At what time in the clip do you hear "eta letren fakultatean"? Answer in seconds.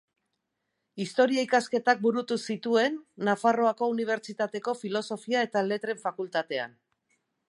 5.49-6.75